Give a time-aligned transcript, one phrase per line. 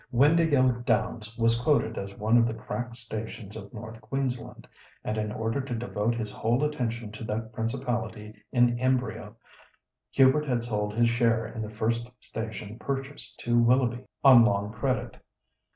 [0.11, 4.67] "Windāhgil Downs" was quoted as one of the crack stations of North Queensland,
[5.03, 9.35] and in order to devote his whole attention to that principality in embryo,
[10.09, 15.17] Hubert had sold his share in the first station purchased to Willoughby on long credit.